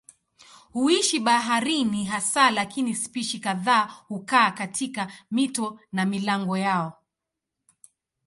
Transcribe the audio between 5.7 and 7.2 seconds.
na milango yao.